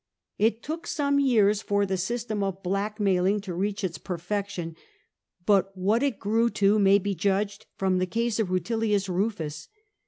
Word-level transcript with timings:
It 0.39 0.63
took 0.63 0.87
some 0.87 1.19
years 1.19 1.61
for 1.61 1.85
the 1.85 1.95
system 1.95 2.41
of 2.41 2.63
blackmailing 2.63 3.39
to 3.41 3.53
reach 3.53 3.83
its 3.83 3.99
perfection, 3.99 4.75
but 5.45 5.77
what 5.77 6.01
it 6.01 6.17
grew 6.17 6.49
to 6.49 6.79
may 6.79 6.97
be 6.97 7.13
judged 7.13 7.67
from 7.75 7.99
the 7.99 8.07
case 8.07 8.39
of 8.39 8.49
Rutilius 8.49 9.07
Rufus. 9.07 9.67